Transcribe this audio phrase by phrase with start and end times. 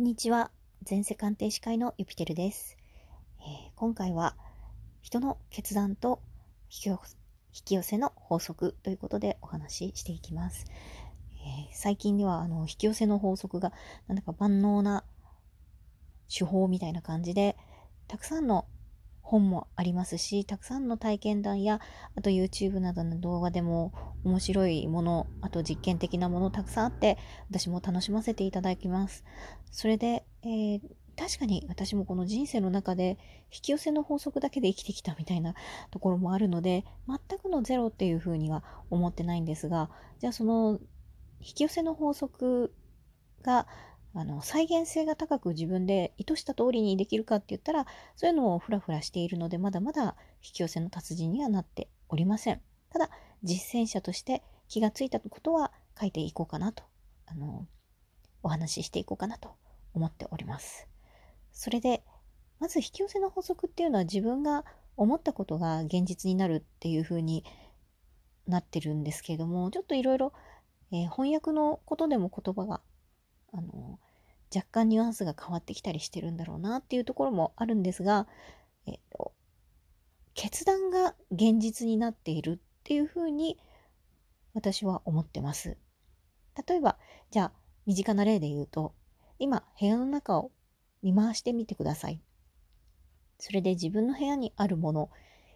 [0.00, 0.50] こんにちは。
[0.88, 2.78] 前世鑑定士会のユピテルです。
[3.40, 4.34] えー今回は
[5.02, 6.22] 人の決断と
[6.70, 6.98] 引き寄引
[7.66, 10.64] き寄せの法則ということでお話ししていきます。
[11.34, 13.74] えー最近ではあの引き寄せの法則が
[14.08, 15.04] なんだか万能な
[16.34, 17.58] 手法みたいな感じで
[18.08, 18.64] たくさんの
[19.22, 21.80] 本もありますしたくさんの体験談や
[22.16, 23.92] あと YouTube などの動画でも
[24.24, 27.18] 面白いものあと実験的なものたくさんあって
[27.50, 29.24] 私も楽しませていただきます。
[29.70, 30.80] それで、えー
[31.20, 33.18] 確かに私もこの人生の中で
[33.52, 35.54] 引き寄せの法則だけで生きてきたみたいな
[35.92, 40.80] ところもあるので全くのゼロっていうふうには思ってないんですがじゃあその
[41.40, 42.72] 引き寄せの法則
[43.42, 43.66] が
[44.14, 52.60] あの再現性が高く自分で意図した通りにできるかって言ったらそういうのをフラフラしているのでまだまだ引き寄せの達人にはなっておりません。
[52.90, 53.10] ただ
[53.42, 56.82] 実践者として気がついたことは書いていこうかなと
[57.26, 57.66] あの
[58.42, 59.50] お話ししていこうかなと
[59.94, 60.88] 思っております。
[61.52, 62.02] それで
[62.58, 64.64] まず引き寄せの法則っていうのは自分が
[64.96, 67.44] 思ったことが現実になるっていう風に
[68.46, 70.32] なってるんですけれどもちょっといろいろ
[70.90, 72.80] 翻訳のことでも言葉が
[74.54, 78.26] 若干ニュアンスが変わってきたりしてるんだろうなっていうところもあるんですが、
[78.86, 79.32] えっと
[80.34, 83.58] 決断が現実になっているっていうふうに
[84.54, 85.76] 私は思ってます。
[86.66, 86.98] 例えば
[87.30, 87.52] じゃあ
[87.86, 88.94] 身近な例で言うと
[89.38, 90.50] 今部屋の中を
[91.02, 92.22] 見回してみてください。
[93.38, 95.10] それで自分の部屋にあるもの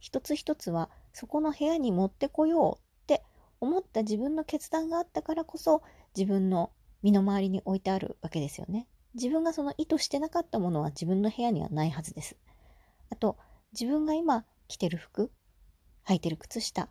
[0.00, 3.24] 一つ一つはそこの部屋に持ってこようって
[3.60, 5.82] 思った自分の決断があったからこそ
[6.16, 6.70] 自分の
[7.02, 8.86] 身の回りに置いてあるわけですよね。
[9.14, 12.36] 自分がその意図してなかったものは自分の部屋にはないはずです。
[13.10, 13.38] あと
[13.72, 15.30] 自分が今着てる服
[16.06, 16.88] 履いてる靴下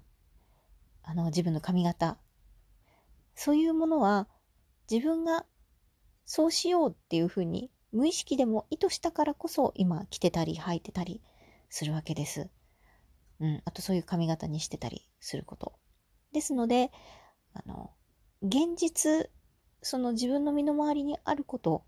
[1.04, 2.18] あの自分の髪型
[3.36, 4.28] そういうものは
[4.90, 5.46] 自分が
[6.26, 11.22] そうしようっていうふうに無意識でも意図したからこそ今着てたり履いてたり
[11.70, 12.50] するわけです。
[13.40, 15.74] うん、あとそういう髪型にしてたりすること。
[16.34, 16.92] ですので、
[17.54, 17.92] あの、
[18.42, 19.30] 現実、
[19.82, 21.84] その自分の身の回りにあることを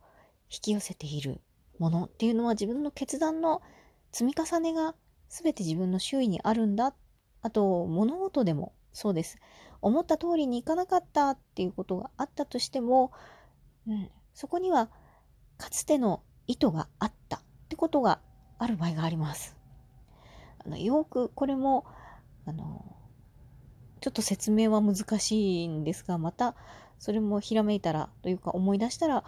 [0.51, 1.41] 引き寄せている
[1.77, 3.61] ものっていうのは自分の決断の
[4.11, 4.95] 積み重ねが
[5.29, 6.93] 全て自分の周囲にあるんだ。
[7.41, 9.37] あと、物事でもそうです。
[9.81, 13.11] 思った通りにいかなかったっていうことがあったとしても、
[13.87, 14.89] うん、そこには
[15.57, 18.19] かつての意図があったってことが
[18.57, 19.55] ある場合があります。
[20.65, 21.85] あのよくこれも
[22.45, 22.97] あの
[24.01, 26.55] ちょっと説明は難しいんですがまた
[26.99, 29.23] それもひらめいたらというか思い出したら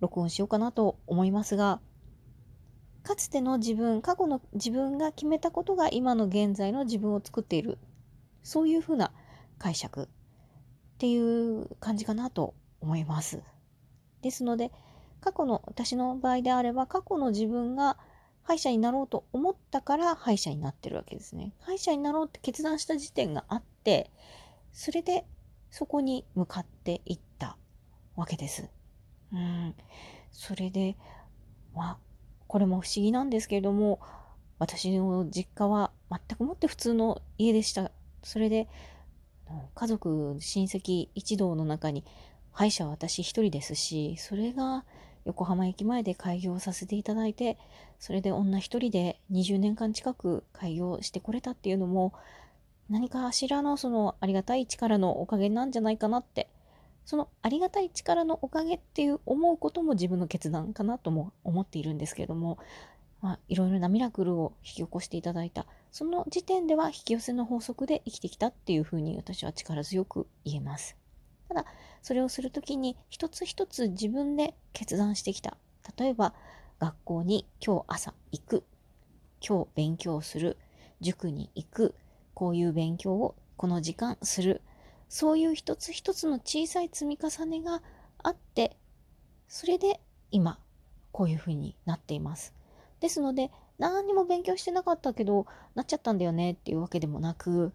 [0.00, 1.80] 録音しようかなと思いますが
[3.02, 7.78] かつての自分過去の自分が決めたことが今の現在の自分を作っている
[8.42, 9.12] そういうふうな
[9.58, 10.06] 解釈っ
[10.98, 13.42] ていう感じかなと思います。
[14.22, 14.72] ですので
[15.20, 17.98] 過去の私の場合であれば過去の自分が
[18.42, 21.52] 歯医者になろうと思ったから歯医者になってるわけですね。
[21.60, 24.10] 歯医者になろうって決断した時点があって
[24.72, 25.26] それで
[25.74, 27.56] そこに向かっていった
[28.14, 28.70] わけです。
[29.32, 29.74] うん、
[30.30, 30.96] それで
[31.74, 31.98] まあ
[32.46, 33.98] これも不思議なんですけれども
[34.60, 37.90] 私の実家は全くもって普通の家でした。
[38.22, 38.68] それで
[39.74, 42.04] 家族親戚一同の中に
[42.52, 44.84] 歯医者は私一人ですしそれが
[45.24, 47.58] 横浜駅前で開業させていただいて
[47.98, 52.12] それで女一人で20年間近く開業してこれたっていうのも
[52.88, 56.48] 何かしらのそのありがたい力のおかげなんじゃないかなって。
[57.04, 62.58] そのありがたい力のおかげっていう思うことも自分の決断かなとも思っているんですけれども、
[63.20, 65.66] まあ、いろいろなミラクルを引き起こしていただいた。
[65.90, 70.96] その時点では引き寄せの法則で生きてきたっていうふうに私は力強く言えます。
[71.48, 71.66] ただ
[72.02, 75.56] それをするときに一つ一つ自分で決断してきた。
[75.98, 76.34] 例えば
[76.78, 78.64] 学校に今日朝行く。
[79.46, 80.56] 今日勉強する。
[81.00, 81.94] 塾に行く。
[82.34, 84.62] こういう勉強をこの時間する。
[85.08, 87.82] そういう一つ一つの小さい積み重ねが
[88.22, 88.76] あって
[89.48, 90.00] それで
[90.30, 90.58] 今
[91.12, 92.52] こういうふうになっています。
[93.00, 97.72] ですので何にも勉強してなかったけどなっちゃったんだよねっていうわけでもなく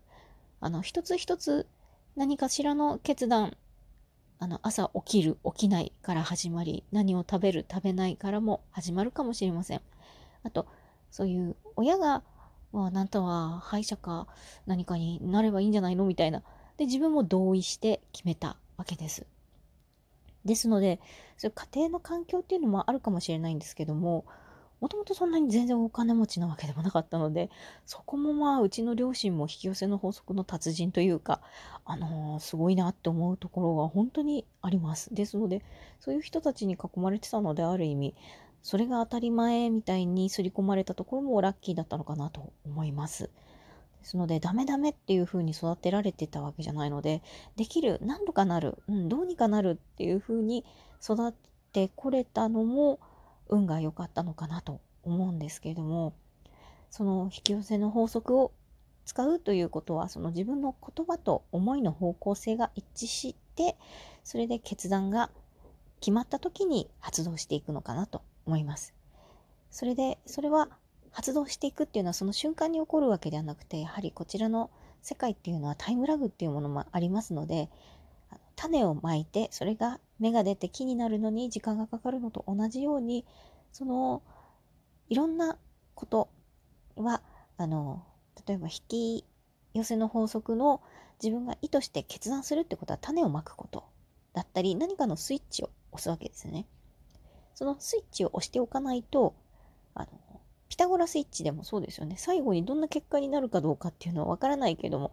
[0.60, 1.68] あの一つ一つ
[2.16, 3.56] 何かしらの決断
[4.40, 9.82] あの朝起きる起きないから始まり何を食べる食べないからも始まるかもしれません。
[10.44, 10.68] あと
[11.12, 12.24] そういう親が
[12.72, 14.28] 「まあ、あなたは歯医者か
[14.66, 16.44] 何かになればいいんじゃないの?」みたいな
[16.78, 19.26] で自分も同意して決めたわけです
[20.46, 21.00] ですので
[21.38, 24.26] そういう家庭の環境っていうのもあるかもしれないんですけども
[24.80, 27.50] もともとそんなに全然お金持ちなわけでもなかったので、
[27.86, 31.42] そこもまあ、うちの両親も引き寄せの法則の達人というか、
[31.84, 35.14] あのー、すごいなって思うところが本当にあります。
[35.14, 35.64] ですので、
[36.00, 38.16] そういう人たちに囲まれてたので、ある意味、
[38.62, 43.30] それが当たり前みたいに刷り込まれたところもラッキーだったのかなと思います。
[44.00, 47.22] ですので、ダメダメっていう風に育てられてたわけじゃないので、
[47.58, 50.64] できる、何度かなる、うん、どうにかなるっていう風に
[51.04, 51.34] 育っ
[51.74, 53.00] てこれたのも、
[53.50, 56.14] 運が良かったのかなと思うんですけれども
[56.90, 58.52] その引き寄せの法則を
[59.06, 63.76] 使うということはその自分の言葉と思いの方向性が一致して
[64.24, 65.32] それで決断が
[66.00, 68.94] 決まった時に発動していくのかなと思います。
[69.72, 70.70] それでそれは
[71.12, 74.70] 発動していくっていうのはその瞬間に起こるわけではなくてやはりこちらの
[75.02, 77.70] 世界っていうのはタイムラグっていうものもありますので
[78.56, 83.26] 種をまいてそれが芽が出て木になるのに時間がかかるのと同じように
[83.72, 84.22] その
[85.08, 85.58] いろんな
[85.96, 86.30] こと
[86.96, 87.22] は
[87.58, 88.04] あの
[88.48, 89.26] 例えば引き
[89.74, 90.82] 寄せの法則の
[91.22, 93.86] 自分が意図して決断するってことは種をまくこと
[94.34, 96.66] だったり何かのスイッチを押すわけですね。
[97.60, 99.36] そのスイッチを押しておかないと
[99.94, 100.08] あの
[100.70, 102.16] ピタゴラスイッチでもそうですよね。
[102.18, 105.12] 最後にどんな結果になるかどうかっていうのはわからないけども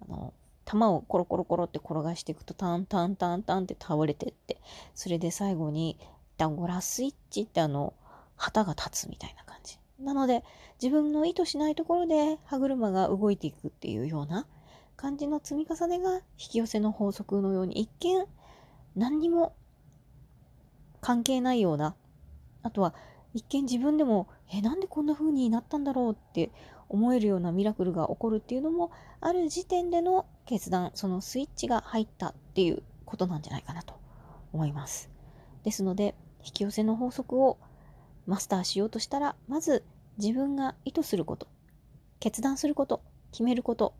[0.00, 0.32] あの
[0.64, 4.56] 玉をコロコロコロって転がしていくとタンタンタンタンって倒れてって
[4.94, 6.06] それで最後にピ
[6.38, 7.92] タゴラスイッチってあの
[8.36, 9.78] 旗が立つみたいな感じ。
[10.00, 10.44] なので
[10.82, 14.46] 自分の意図しないところで歯車が動いていくっていうような
[14.96, 18.24] 感じの積み重ねが引き寄せの法則のように一見
[18.96, 19.54] 何にも
[21.02, 21.94] 関係ないような。
[22.62, 22.94] あとは
[23.34, 26.50] 一見自分でもえなんでこんな風になったんだろうって
[26.88, 28.90] 思えるようなミラクルが起こるっていうのも
[29.20, 30.92] ある時点での決断。
[30.94, 34.00] そのスイッチが入ったっていうことなんじゃないかなと。
[34.52, 35.10] 思います。
[35.64, 36.14] ですので
[36.44, 37.58] 引き寄せの法則を
[38.26, 39.84] マスターしようとしたらまず
[40.18, 41.48] 自分が意図すること
[42.20, 43.02] 決断すること
[43.32, 43.94] 決めること。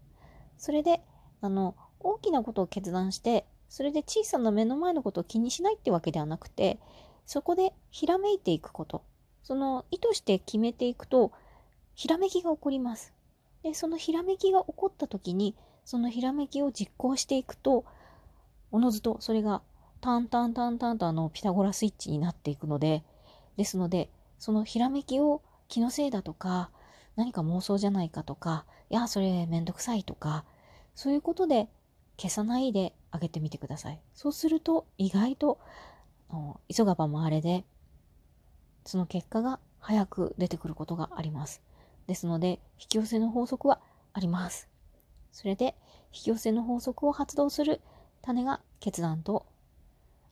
[0.58, 1.02] それで
[1.40, 6.78] あの大きなことを決断してそれで小さな目の前のことを気にしないってわけではなくて
[7.26, 9.02] そこでひらめいていくこと
[9.42, 11.32] その意図して決めていくと
[11.94, 13.12] ひらめきが起こります。
[13.62, 15.54] で、そのひらめきが起こった時に、
[15.84, 17.84] そのひらめきを実行していくと、
[18.70, 19.62] おのずとそれが
[20.00, 23.04] タンタンタンタンとあのピタゴラスイッチになっていくので、
[23.56, 26.70] ですので、そのひらめきを気のせいだとか、
[27.16, 30.44] 何か妄想じゃないかとか、いや、それめんどくさいとか、
[30.94, 31.68] そういうことで
[32.22, 34.00] 消さないであげてみてください。
[34.14, 35.58] そうすると意外と、
[36.72, 37.64] 急がば回れで、
[38.86, 41.62] その結果が早く出てくることがあります。
[42.06, 43.80] ですので、引き寄せの法則は
[44.12, 44.68] あります。
[45.32, 45.74] それで、
[46.12, 47.80] 引き寄せの法則を発動する
[48.22, 49.46] 種が決断と、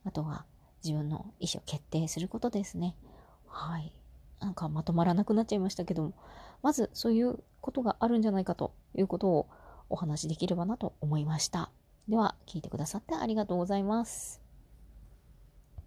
[0.05, 0.45] あとは
[0.85, 2.95] 自分の意思を決定することですね。
[3.47, 3.91] はい。
[4.39, 6.13] なんかまとまらなくなっちゃいましたけども、
[6.61, 9.49] まずそういうことがあるんじゃないかということを
[9.89, 11.69] お話しできればなと思いました。
[12.07, 14.40] では、聞いてくださってありがとうございます。